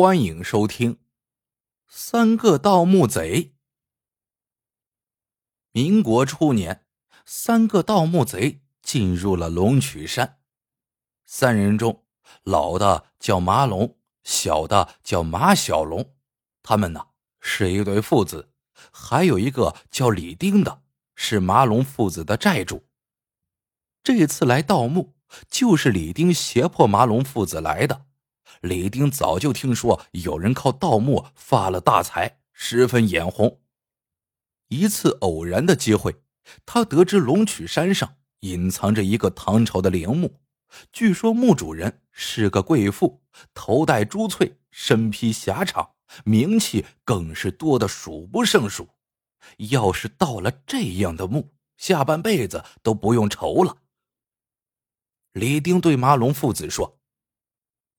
[0.00, 0.94] 欢迎收听
[1.86, 3.44] 《三个盗墓贼》。
[5.72, 6.86] 民国初年，
[7.26, 10.38] 三个盗墓贼进入了龙曲山。
[11.26, 12.06] 三人中，
[12.44, 16.14] 老的叫马龙，小的叫马小龙。
[16.62, 17.08] 他们呢
[17.38, 18.54] 是一对父子，
[18.90, 20.82] 还有一个叫李丁的，
[21.14, 22.86] 是马龙父子的债主。
[24.02, 25.14] 这次来盗墓，
[25.50, 28.06] 就是李丁胁迫马龙父子来的。
[28.60, 33.60] 李丁早就听说有人靠盗墓发了大财，十分眼红。
[34.68, 36.22] 一次偶然的机会，
[36.66, 40.40] 他得知龙曲山上隐藏着一个唐朝的陵墓，
[40.92, 43.22] 据说墓主人是个贵妇，
[43.54, 45.90] 头戴珠翠，身披霞氅，
[46.24, 48.88] 名气更是多的数不胜数。
[49.70, 53.78] 要是盗了这样的墓，下半辈子都不用愁了。
[55.32, 56.99] 李丁对马龙父子说。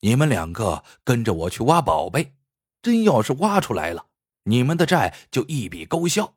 [0.01, 2.33] 你们两个跟着我去挖宝贝，
[2.81, 4.07] 真要是挖出来了，
[4.43, 6.35] 你们的债就一笔勾销。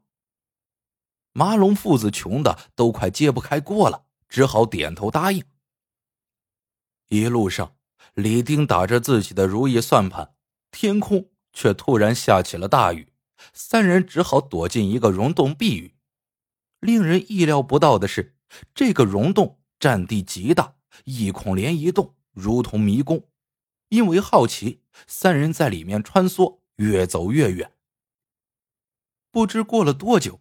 [1.32, 5.42] 马龙父子穷的都快揭不开锅了，只好点头答应。
[7.08, 7.74] 一路上，
[8.12, 10.34] 李丁打着自己的如意算盘，
[10.70, 13.12] 天空却突然下起了大雨，
[13.54, 15.94] 三人只好躲进一个溶洞避雨。
[16.80, 18.36] 令人意料不到的是，
[18.74, 20.74] 这个溶洞占地极大，
[21.04, 23.26] 一孔连一洞，如同迷宫。
[23.94, 27.70] 因为好奇，三人在里面穿梭，越走越远。
[29.30, 30.40] 不知过了多久，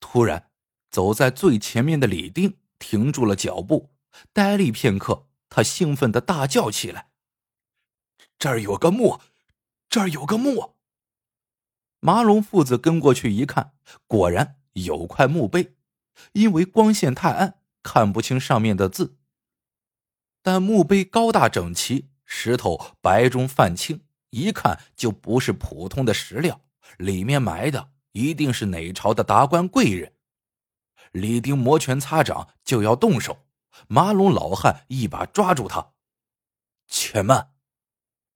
[0.00, 0.50] 突然，
[0.90, 3.90] 走在最前面的李丁停住了脚步，
[4.32, 7.10] 呆立片刻，他兴奋的大叫起来
[8.38, 9.20] ：“这儿有个墓，
[9.90, 10.76] 这儿有个墓！”
[12.00, 13.74] 马龙父子跟过去一看，
[14.06, 15.76] 果然有块墓碑，
[16.32, 19.18] 因为光线太暗，看不清上面的字，
[20.40, 22.08] 但墓碑高大整齐。
[22.26, 26.60] 石头白中泛青，一看就不是普通的石料，
[26.98, 30.12] 里面埋的一定是哪朝的达官贵人。
[31.12, 33.46] 李丁摩拳擦掌就要动手，
[33.88, 35.92] 马龙老汉一把抓住他
[36.86, 37.52] ：“且慢！”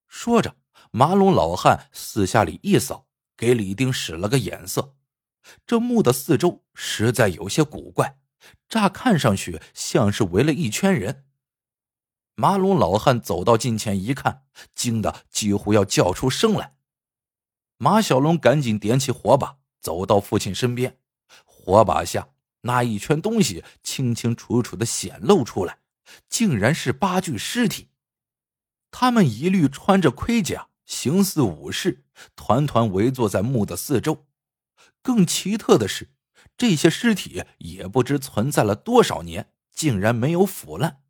[0.08, 0.56] 说着，
[0.90, 4.96] 马龙老汉四下里一扫，给李丁使了个眼色。
[5.66, 8.18] 这墓的四周实在有些古怪，
[8.68, 11.26] 乍看上去像是围了一圈人。
[12.34, 16.76] 马龙老汉走到近前一看，惊得几乎要叫出声来。
[17.76, 20.98] 马小龙赶紧点起火把，走到父亲身边。
[21.44, 22.30] 火把下
[22.62, 25.78] 那一圈东西清清楚楚的显露出来，
[26.28, 27.88] 竟然是八具尸体。
[28.90, 32.04] 他们一律穿着盔甲，形似武士，
[32.34, 34.26] 团团围坐在墓的四周。
[35.02, 36.10] 更奇特的是，
[36.56, 41.02] 这些尸体也不知存在了多少年，竟然没有腐烂。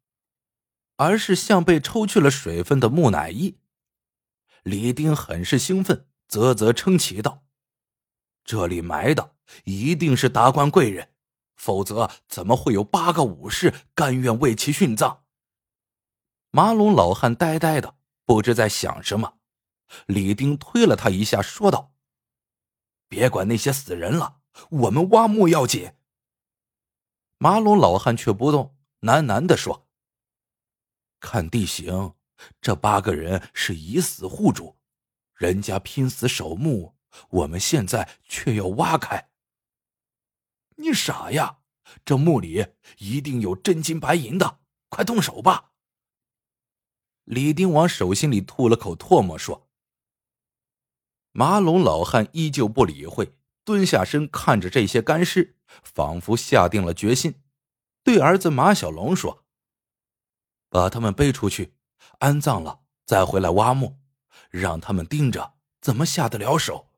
[1.00, 3.56] 而是像被抽去了水分的木乃伊。
[4.62, 7.42] 李丁很是兴奋，啧啧称奇道
[8.44, 9.34] ：“这里埋的
[9.64, 11.08] 一定是达官贵人，
[11.56, 15.24] 否则怎么会有八个武士甘愿为其殉葬？”
[16.52, 17.96] 马龙老汉呆呆的，
[18.26, 19.38] 不知在想什么。
[20.04, 21.94] 李丁推了他一下，说道
[23.08, 25.94] ：“别管那些死人了，我们挖墓要紧。”
[27.40, 29.86] 马龙老汉却不动，喃喃的说。
[31.20, 32.14] 看地形，
[32.60, 34.76] 这八个人是以死护主，
[35.34, 36.97] 人家拼死守墓，
[37.28, 39.28] 我们现在却要挖开。
[40.76, 41.59] 你傻呀！
[42.04, 45.72] 这墓里一定有真金白银的，快动手吧。
[47.25, 49.69] 李丁往手心里吐了口唾沫，说
[51.32, 57.34] ：“马龙老汉依旧不理会，蹲下身看着这些干尸，仿佛下定了决心，
[58.03, 59.44] 对儿子马小龙说。”
[60.70, 61.75] 把他们背出去，
[62.20, 63.98] 安葬了再回来挖墓，
[64.48, 66.88] 让他们盯着，怎么下得了手？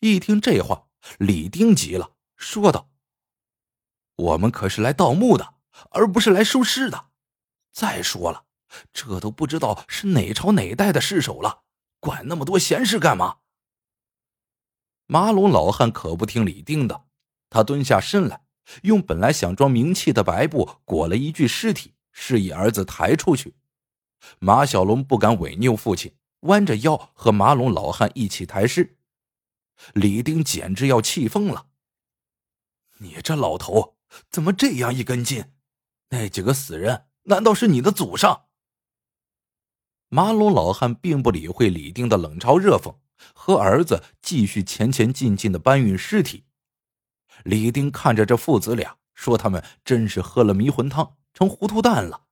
[0.00, 0.86] 一听这话，
[1.18, 2.90] 李丁急了，说道
[4.14, 5.54] ：“我们可是来盗墓的，
[5.90, 7.08] 而不是来收尸的。
[7.72, 8.44] 再说了，
[8.92, 11.62] 这都不知道是哪朝哪代的尸首了，
[11.98, 13.38] 管那么多闲事干嘛？”
[15.10, 17.06] 马龙老汉可不听李丁的，
[17.48, 18.44] 他蹲下身来，
[18.82, 21.94] 用本来想装冥器的白布裹了一具尸体。
[22.10, 23.54] 示意儿子抬出去，
[24.38, 28.98] 马小龙不敢违拗父亲，弯着腰和马龙老汉一起抬尸。
[29.94, 31.68] 李丁简直要气疯了
[32.98, 33.96] ：“你这老头
[34.28, 35.52] 怎么这样一根筋？
[36.10, 38.46] 那几个死人难道是你的祖上？”
[40.10, 42.96] 马龙老汉并不理会李丁的冷嘲热讽，
[43.34, 46.44] 和儿子继续前前进进的搬运尸体。
[47.44, 52.24] 李丁看着这父子俩，说：“他们真是喝了迷魂汤。”成糊涂蛋了，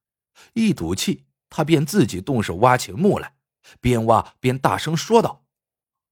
[0.55, 3.37] 一赌气，他便自己动手挖起墓来，
[3.81, 5.45] 边挖边大声说道：“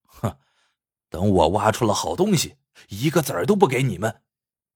[0.07, 0.39] 哼，
[1.09, 2.55] 等我挖出了好东西，
[2.91, 4.23] 一个子儿都不给你们！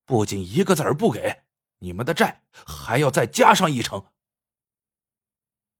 [0.04, 1.44] 不仅一个子儿不给，
[1.78, 4.06] 你们的债还要再加上一成。”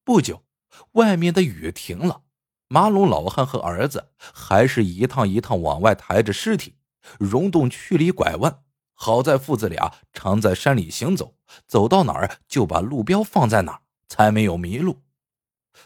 [0.06, 0.44] 不久，
[0.92, 2.22] 外面的雨停了，
[2.68, 6.76] 马龙老汉和儿子还是一趟一趟往外抬着尸体，
[7.18, 8.62] 溶洞去里拐弯。
[9.00, 11.36] 好在父子俩常在山里行走，
[11.68, 15.04] 走到哪儿就把路标放在哪儿，才没有迷路。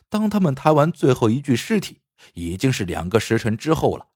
[0.08, 2.00] 当他们抬完最后一具尸体，
[2.32, 4.08] 已经是两个时辰之后了。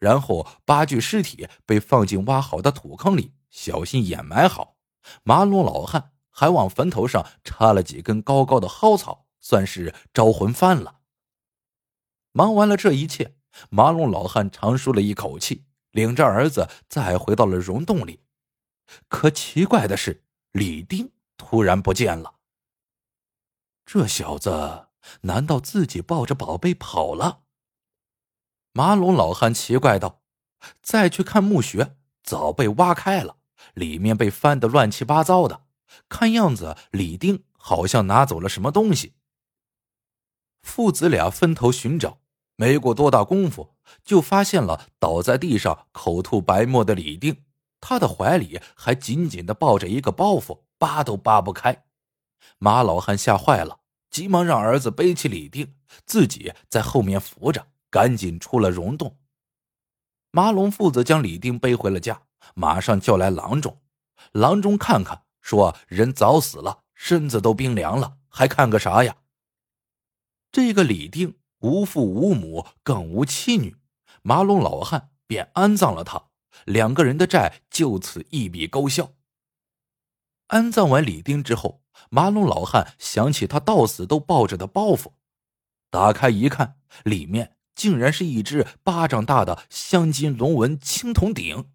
[0.00, 4.76] 然后八具尸体被放进挖好的土坑里，小心掩埋好。
[5.22, 10.96] 马龙老汉还往坟头上插了几根高高的蒿草，算是招魂幡了。
[12.32, 13.36] 忙完了这一切，
[13.70, 18.18] 马龙老汉长舒了一口气，领着儿子再回到了溶洞里。
[19.08, 22.36] 可奇怪的是，李丁突然不见了。
[23.84, 24.88] 这小子
[25.22, 27.42] 难道自己抱着宝贝跑了？
[28.72, 30.20] 马龙老汉奇怪道。
[30.80, 33.38] 再去看墓穴，早被挖开了，
[33.74, 35.66] 里面被翻得乱七八糟的。
[36.08, 39.14] 看样子，李丁好像拿走了什么东西。
[40.62, 42.20] 父子俩分头寻找，
[42.54, 43.74] 没过多大功夫，
[44.04, 47.44] 就发现了倒在地上、口吐白沫的李丁。
[47.82, 51.84] 他的怀里还紧紧的抱着一个包袱，扒都扒不开。
[52.58, 55.74] 马老汉吓坏了，急忙让儿子背起李定，
[56.06, 59.18] 自己在后面扶着，赶紧出了溶洞。
[60.30, 62.22] 马龙父子将李丁背回了家，
[62.54, 63.82] 马上叫来郎中。
[64.30, 69.16] 郎中看看，说：“人早死了，身子都冰凉了，还看个啥呀？”
[70.52, 73.76] 这个李定无父无母，更无妻女，
[74.22, 76.28] 马龙老汉便安葬了他。
[76.64, 79.12] 两个人的债就此一笔勾销。
[80.48, 85.12] 安葬完李丁之后，马龙老汉想起他到死都抱着的包袱，
[85.90, 91.70] 打开一看，里面竟然是一只巴掌大的镶金龙纹青铜鼎，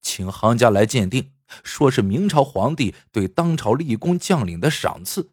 [0.00, 1.32] 请行家来鉴定，
[1.64, 5.32] 说是明朝皇帝对当朝立功将领的赏赐。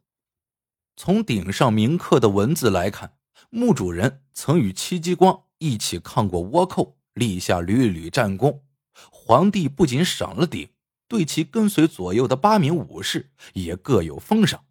[0.96, 3.14] 从鼎上铭刻的文字来看，
[3.52, 8.64] 墓主人曾与戚继光一起抗过倭寇，立下屡屡战功。
[9.10, 10.70] 皇帝不仅赏了鼎，
[11.08, 14.66] 对其跟随左右的八名武士也各有封赏。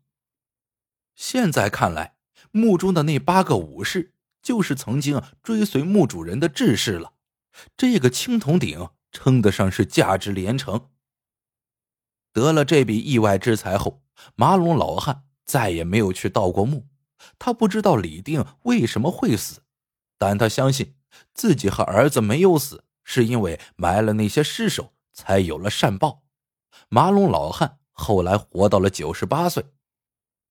[1.15, 2.17] 现在看来，
[2.51, 7.15] 墓中的那八个武士就是曾经追随墓主人的志士了。
[7.77, 10.89] 这个青铜鼎称得上是价值连城。
[12.33, 14.03] 得了这笔意外之财后，
[14.37, 16.87] 马龙老汉再也没有去盗过墓。
[17.39, 19.63] 他不知道李定为什么会死，
[20.17, 20.95] 但他相信
[21.35, 22.85] 自己和儿子没有死。
[23.13, 26.23] 是因为埋了那些尸首，才有了善报。
[26.89, 29.67] 马龙老汉后来活到了九十八岁，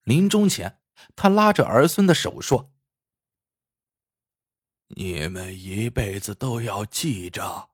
[0.04, 0.82] 临终前，
[1.16, 2.74] 他拉着儿孙的手说
[4.94, 7.70] ：“你们一辈子都要记着，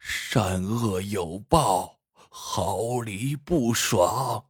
[0.00, 2.00] 善恶有报，
[2.30, 4.46] 好离不爽。”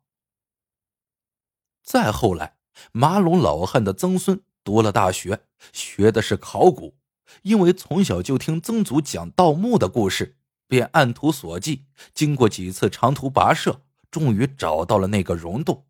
[1.82, 2.56] 再后来，
[2.92, 7.01] 马龙老汉的曾孙读了大学，学的是考古。
[7.40, 10.36] 因为从小就听曾祖讲盗墓的故事，
[10.68, 15.86] 便按图索骥，经过几次长途跋涉，终于找到了那个溶洞。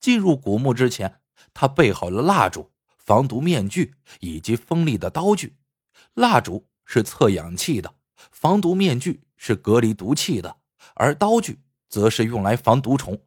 [0.00, 1.20] 进入古墓之前，
[1.54, 5.56] 他备好了蜡烛、防毒面具以及锋利的刀具。
[6.14, 7.94] 蜡烛是测氧气的，
[8.30, 10.56] 防毒面具是隔离毒气的，
[10.94, 13.20] 而刀具则是用来防毒虫。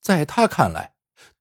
[0.00, 0.94] 在他看来，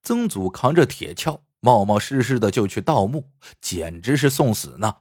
[0.04, 1.42] 曾祖扛着铁锹。
[1.60, 4.98] 冒冒失失的就去盗墓，简直是送死呢。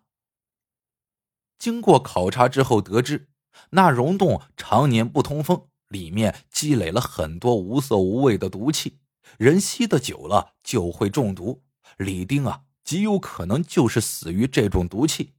[1.59, 3.29] 经过考察之后，得知
[3.71, 8.99] 那溶洞常年不通风，里面积累了很多无色无味的毒气，
[9.39, 11.63] 人吸的久了就会中毒。
[11.97, 15.35] 李丁啊，极有可能就是死于这种毒气。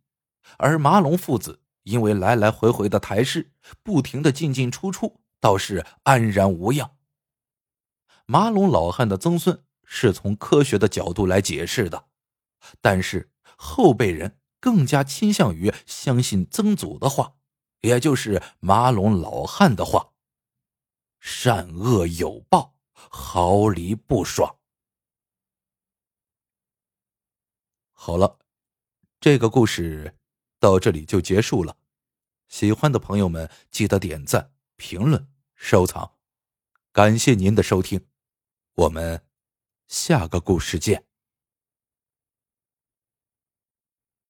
[0.58, 3.52] 而马龙父子因为来来回回的抬尸，
[3.84, 6.92] 不停的进进出出，倒是安然无恙。
[8.26, 9.64] 马龙老汉的曾孙。
[9.90, 12.10] 是从科学的角度来解释的，
[12.82, 17.38] 但是后辈人更加倾向于相信曾祖的话，
[17.82, 20.12] 也就是马龙老汉的话
[21.22, 24.58] ：“善恶有报，毫厘不爽。”
[27.94, 28.40] 好了，
[29.22, 30.18] 这个故事
[30.60, 31.78] 到这里就结束了。
[32.50, 36.18] 喜欢的朋友们记得点赞、评论、收藏，
[36.92, 38.06] 感谢您的收听，
[38.76, 39.27] 我们。
[39.88, 41.07] 下个故事见。